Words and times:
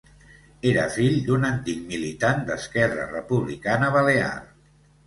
Era 0.69 0.85
fill 0.95 1.17
d'un 1.27 1.45
antic 1.51 1.85
militant 1.91 2.43
d'Esquerra 2.49 3.07
Republicana 3.13 3.97
Balear. 4.01 4.35